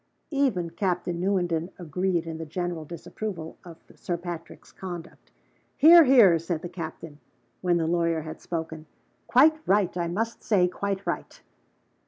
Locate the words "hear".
5.77-6.05, 6.05-6.39